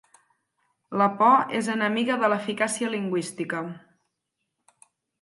[1.01, 3.65] La por és enemiga de l'eficàcia lingüística.